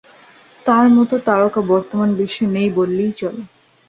[0.65, 3.41] তার মতো তারকা বর্তমান বিশ্বে নেই বললেই চলে।